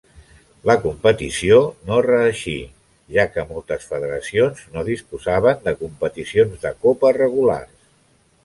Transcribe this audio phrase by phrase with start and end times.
[0.67, 2.55] La competició no reeixí,
[3.17, 7.79] ja que moltes federacions no disposaven de competicions de Copa regulars.